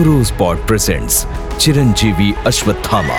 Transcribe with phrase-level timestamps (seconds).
[0.00, 1.26] Rose pot presents
[1.60, 3.18] Chiranjeevi Ashwatthama.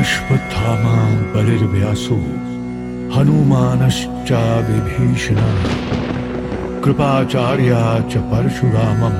[0.00, 0.96] Ashwatthama
[1.32, 2.16] बलिर्व्यासो
[3.18, 4.32] हनुमानश्च
[4.70, 5.40] विभीषण।
[6.84, 9.16] कृपाचार्या च परशुरामं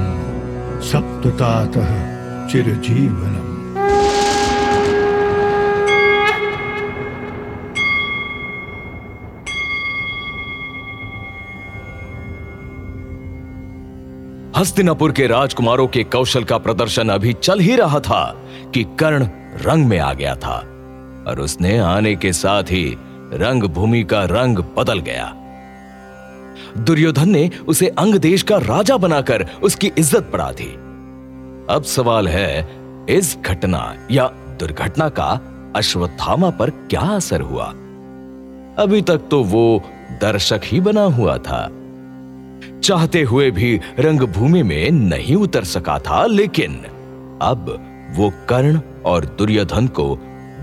[0.80, 1.90] सप्ततातः
[2.48, 3.53] चिरजीवनम्।
[14.64, 18.20] हस्तिनापुर के राजकुमारों के कौशल का प्रदर्शन अभी चल ही रहा था
[18.74, 19.26] कि कर्ण
[19.62, 20.56] रंग में आ गया था,
[21.28, 22.84] और उसने आने के साथ ही
[23.32, 25.26] रंग भूमि का रंग बदल गया।
[26.78, 30.70] दुर्योधन ने उसे अंग देश का राजा बनाकर उसकी इज़्ज़त बढ़ा दी
[31.74, 32.68] अब सवाल है,
[33.10, 34.26] इस घटना या
[34.60, 35.30] दुर्घटना का
[35.76, 37.66] अश्वत्थामा पर क्या असर हुआ?
[38.78, 39.82] अभी तक तो वो
[40.20, 41.66] दर्शक ही बना हुआ था।
[42.84, 46.74] चाहते हुए भी रंगभूमि में नहीं उतर सका था, लेकिन
[47.42, 47.66] अब
[48.16, 50.18] वो कर्ण और दुर्योधन को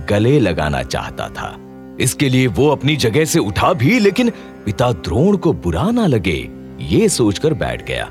[0.09, 1.57] गले लगाना चाहता था।
[1.99, 4.29] इसके लिए वो अपनी जगह से उठा भी, लेकिन
[4.65, 6.49] पिता द्रोण को बुरा ना लगे,
[6.81, 8.09] ये सोचकर बैठ गया।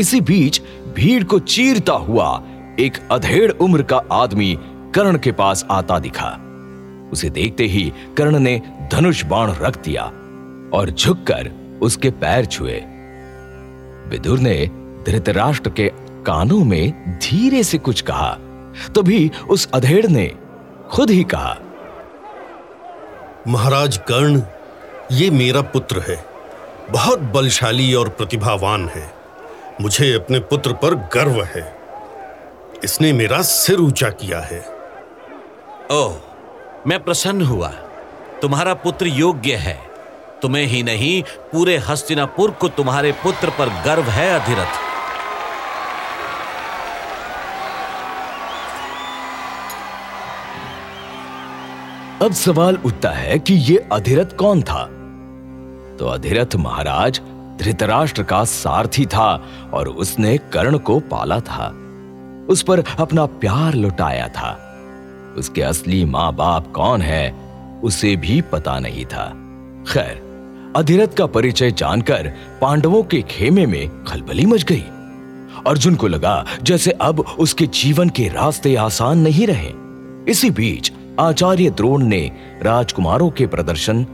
[0.00, 0.60] इसी बीच
[0.96, 2.42] भीड़ को चीरता हुआ
[2.80, 4.58] एक अधेड़ उम्र का आदमी
[4.94, 6.28] कर्ण के पास आता दिखा।
[7.12, 8.60] उसे देखते ही कर्ण ने
[8.92, 10.02] धनुष बाण रख दिया
[10.72, 11.50] और झुककर
[11.82, 12.82] उसके पैर छुए।
[14.08, 14.70] विदुर ने
[15.06, 15.92] धृतराष्ट्र के
[16.26, 18.34] कानों में धीरे से कुछ कहा
[18.96, 20.34] तभी उस अधेड़ ने
[20.90, 21.56] खुद ही कहा
[23.48, 24.42] महाराज कर्ण
[25.12, 26.24] ये मेरा पुत्र है।
[26.90, 29.14] बहुत बलशाली और प्रतिभावान है।
[29.80, 31.76] मुझे अपने पुत्र पर गर्व है।
[32.84, 34.60] इसने मेरा सिर ऊँचा किया है।
[35.90, 36.16] ओह
[36.86, 37.68] मैं प्रसन्न हुआ।
[38.42, 39.87] तुम्हारा पुत्र योग्य है।
[40.42, 44.88] तुम्हें ही नहीं, पूरे हस्तिनापुर को तुम्हारे पुत्र पर गर्व है अधिरथ।
[52.22, 54.84] अब सवाल उठता है कि ये अधिरथ कौन था?
[55.96, 57.20] तो अधिरथ महाराज
[57.58, 61.68] धृतराष्ट्र का सारथी था और उसने कर्ण को पाला था।
[62.48, 64.64] उस पर अपना प्यार लुटाया था।
[65.38, 67.34] उसके असली माँ बाप कौन है,
[67.84, 69.26] उसे भी पता नहीं था।
[69.92, 70.27] खैर
[70.76, 74.84] अधिरथ का परिचय जानकर पांडवों के खेमे में खलबली मच गई।
[75.66, 79.72] अर्जुन को लगा जैसे अब उसके जीवन के रास्ते आसान नहीं रहे।
[80.30, 82.30] इसी बीच आचार्य द्रोण ने
[82.62, 84.04] राजकुमारों के प्रदर्शन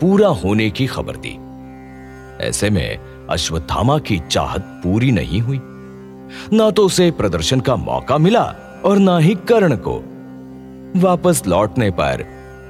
[0.00, 1.38] पूरा होने की खबर दी।
[2.46, 2.98] ऐसे में
[3.30, 5.60] अश्वत्थामा की चाहत पूरी नहीं हुई।
[6.52, 8.44] ना तो उसे प्रदर्शन का मौका मिला
[8.84, 10.02] और ना ही कर्ण को।
[10.96, 12.24] वापस लौटने पर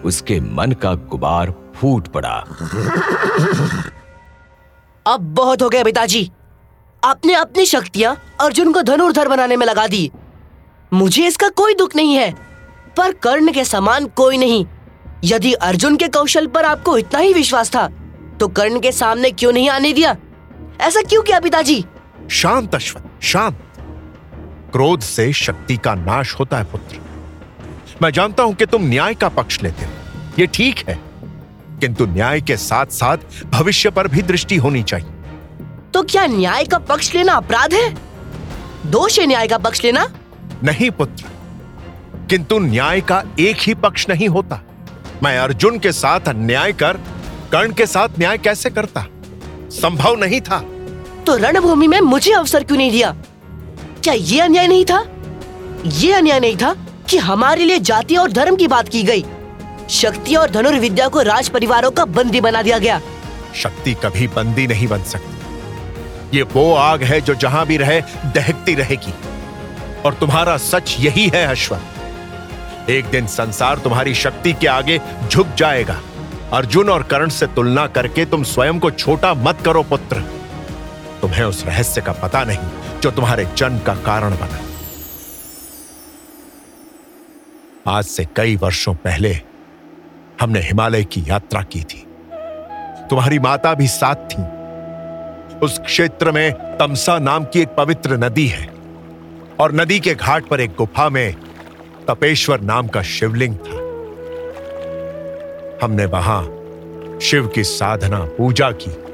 [0.04, 1.50] उसके मन का गुबार
[1.80, 2.34] फूट पड़ा।
[5.06, 6.30] अब बहुत हो गया पिताजी।
[7.02, 10.10] आपने अपनी शक्तियाँ अर्जुन को धनुर्धर बनाने में लगा दी।
[10.92, 12.30] मुझे इसका कोई दुख नहीं है
[12.96, 14.64] पर कर्ण के समान कोई नहीं।
[15.24, 17.86] यदि अर्जुन के कौशल पर आपको इतना ही विश्वास था
[18.40, 20.16] तो कर्ण के सामने क्यों नहीं आने दिया?
[20.80, 21.84] ऐसा क्यों किया पिताजी?
[22.30, 23.58] शांत अश्वत शांत।
[24.72, 26.98] क्रोध से शक्ति का नाश होता है पुत्र।
[28.02, 29.92] मैं जानता हूँ कि तुम न्याय का पक्ष लेते हो।
[30.38, 31.09] ये ठीक है।
[31.80, 35.10] किंतु न्याय के साथ साथ भविष्य पर भी दृष्टि होनी चाहिए।
[35.94, 37.96] तो क्या न्याय का पक्ष लेना अपराध है?
[38.86, 40.08] दोष है न्याय का पक्ष लेना?
[40.64, 41.24] नहीं पुत्र।
[42.30, 44.60] किंतु न्याय का एक ही पक्ष नहीं होता।
[45.22, 46.92] मैं अर्जुन के साथ अन्याय कर
[47.52, 49.06] कर्ण के साथ न्याय कैसे करता?
[49.70, 50.58] संभव नहीं था।
[51.26, 53.16] तो रणभूमि में मुझे अवसर क्यों नहीं दिया?
[54.04, 55.06] क्या ये अन्याय नहीं था?
[55.86, 56.76] ये अन्याय नहीं था
[57.08, 59.24] कि हमारे लिए जाति और धर्म की बात की गई।
[59.90, 63.00] शक्ति और धनुर्विद्या को राज परिवारों का बंदी बना दिया गया।
[63.54, 68.00] शक्ति कभी बंदी नहीं बन सकती। ये वो आग है जो जहाँ भी रहे,
[68.34, 69.14] दहकती रहेगी।
[70.04, 76.00] और तुम्हारा सच यही है अश्वत एक दिन संसार तुम्हारी शक्ति के आगे झुक जाएगा।
[76.52, 80.20] अर्जुन और कर्ण से तुलना करके तुम स्वयं को छोटा मत करो, पुत्र।
[81.20, 84.60] तुम्हें उस रहस्य का पता नहीं, जो तुम्हारे जन्म का कारण बना।
[87.88, 89.49] आज से कई वर्षों पहले
[90.40, 92.06] हमने हिमालय की यात्रा की थी।
[93.10, 94.42] तुम्हारी माता भी साथ थी।
[95.58, 98.72] उस क्षेत्र में तमसा नाम की एक पवित्र नदी है
[99.60, 101.34] और नदी के घाट पर एक गुफा में
[102.08, 103.90] तपेश्वर नाम का शिवलिंग था।
[105.86, 106.42] हमने वहाँ
[107.22, 109.09] शिव की साधना, पूजा की।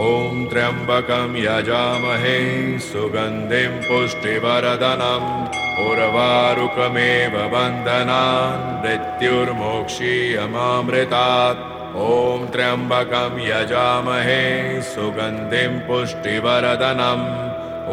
[0.00, 2.36] ॐ त्र्यम्बकं यजामहे
[2.80, 5.26] सुगन्धिं पुष्टिवरदनम्
[5.86, 11.60] उर्वारुकमेव बन्धनान् मृत्युर्मोक्षीयमामृतात्
[11.96, 17.26] ॐ त्र्यम्बकं यजामहे सुगन्धिं पुष्टिवरदनम्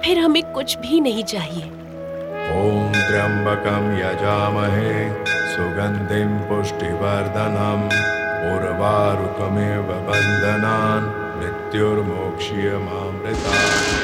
[0.00, 1.62] फिर हमें कुछ भी नहीं चाहिए।
[2.60, 5.14] ओम त्र्यम्बकं यजामहे
[5.54, 7.84] सुगन्धिं पुष्टिवर्धनम्
[8.52, 13.99] उर्वारुकमेव बन्धनान् मृत्युर्मोक्षीयमामृतात्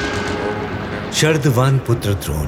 [1.13, 2.45] शर्दवान पुत्र द्रोण,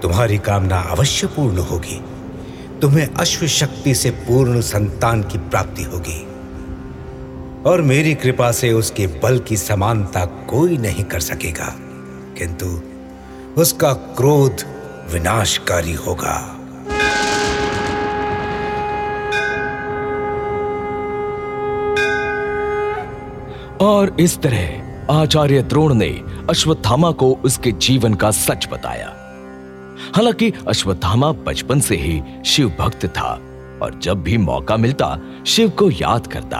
[0.00, 2.00] तुम्हारी कामना अवश्य पूर्ण होगी।
[2.80, 6.20] तुम्हें अश्व शक्ति से पूर्ण संतान की प्राप्ति होगी।
[7.70, 11.74] और मेरी कृपा से उसके बल की समानता कोई नहीं कर सकेगा,
[12.38, 12.82] किंतु
[13.60, 14.64] उसका क्रोध
[15.12, 16.52] विनाशकारी होगा।
[23.80, 29.12] और इस तरह आचार्य द्रोण ने अश्वत्थामा को उसके जीवन का सच बताया।
[30.16, 33.40] हालाँकि अश्वत्थामा बचपन से ही शिव भक्त था
[33.82, 36.58] और जब भी मौका मिलता, शिव को याद करता।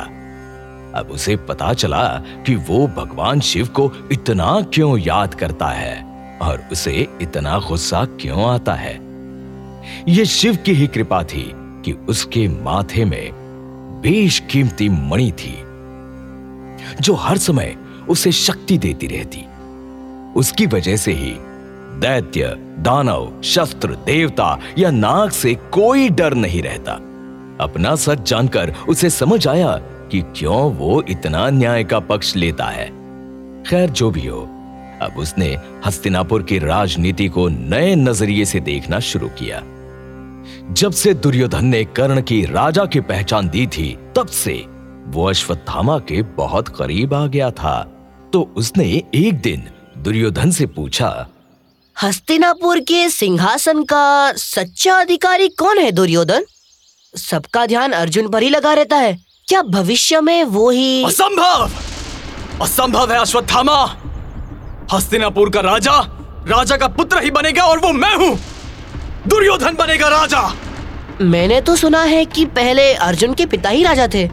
[0.98, 2.08] अब उसे पता चला
[2.46, 6.04] कि वो भगवान शिव को इतना क्यों याद करता है
[6.42, 9.00] और उसे इतना गुस्सा क्यों आता है?
[10.08, 13.31] ये शिव की ही कृपा थी कि उसके माथे में
[14.02, 15.62] बेशकीमती मणि थी,
[17.00, 17.76] जो हर समय
[18.08, 19.44] उसे शक्ति देती रहती।
[20.37, 21.37] उसकी वजह से ही
[21.97, 26.93] दैत्य, दानव, शस्त्र, देवता या नाग से कोई डर नहीं रहता।
[27.61, 32.87] अपना सच जानकर उसे समझ आया कि क्यों वो इतना न्याय का पक्ष लेता है।
[33.62, 34.41] खैर, जो भी हो,
[35.02, 39.62] अब उसने हस्तिनापुर की राजनीति को नए नज़रिए से देखना शुरू किया।
[40.73, 44.64] जब से दुर्योधन ने कर्ण की राजा की पहचान दी थी, तब से
[45.06, 47.93] वो अश्वत्थामा के बहुत करीब आ गया था।
[48.37, 48.85] तो उसने
[49.15, 49.62] एक दिन
[49.99, 51.06] दुर्योधन से पूछा
[51.97, 56.44] हस्तिनापुर के सिंहासन का सच्चा अधिकारी कौन है दुर्योधन?
[57.15, 59.15] सबका ध्यान अर्जुन पर ही लगा रहता है।
[59.49, 61.71] क्या भविष्य में वो ही असंभव!
[62.62, 63.79] असंभव है अश्वत्थामा!
[64.93, 65.97] हस्तिनापुर का राजा
[66.49, 68.38] राजा का पुत्र ही बनेगा और वो मैं हूँ!
[69.29, 70.43] दुर्योधन बनेगा राजा!
[71.21, 74.27] मैंने तो सुना है कि पहले अर्जुन के पिता ही राजा थे।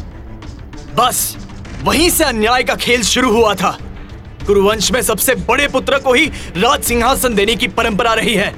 [0.96, 1.36] बस
[1.84, 3.78] वहीं से अन्याय का खेल शुरू हुआ था।
[4.48, 6.26] कुरुवंश में सबसे बड़े पुत्र को ही
[6.58, 8.54] राज सिंहासन देने की परंपरा रही है।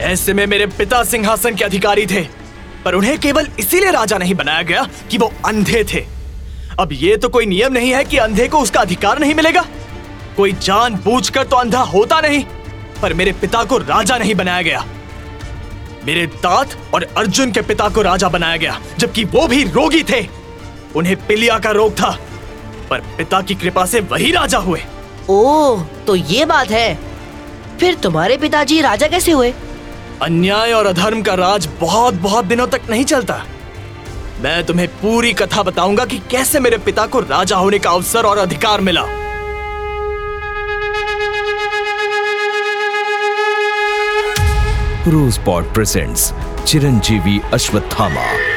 [0.00, 2.20] ऐसे में मेरे पिता सिंहासन के अधिकारी थे,
[2.84, 6.04] पर उन्हें केवल इसीलिए राजा नहीं बनाया गया कि वो अंधे थे।
[6.80, 9.64] अब ये तो कोई नियम नहीं है कि अंधे को उसका अधिकार नहीं मिलेगा।
[10.36, 12.44] कोई जान बूझकर तो अंधा होता नहीं,
[13.02, 14.84] पर मेरे पिता को राजा नहीं बनाया गया।
[16.04, 20.26] मेरे तात और अर्जुन के पिता को राजा बनाया गया, जबकि वो भी रोगी थे।
[20.96, 22.10] उन्हें पिलिया का रोग था,
[22.90, 24.80] पर पिता की कृपा से वही राजा हुए।
[25.28, 26.98] ओह तो ये बात है।
[27.80, 29.54] फिर तुम्हारे पिताजी राजा कैसे हुए?
[30.22, 33.44] अन्याय और अधर्म का राज बहुत बहुत दिनों तक नहीं चलता।
[34.42, 38.38] मैं तुम्हें पूरी कथा बताऊँगा कि कैसे मेरे पिता को राजा होने का अवसर और
[38.38, 39.04] अधिकार मिला।
[45.08, 46.32] Rose pot presents
[46.66, 48.49] Chiranjeevi Ashwatthama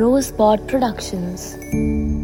[0.00, 2.19] Rosebud Productions.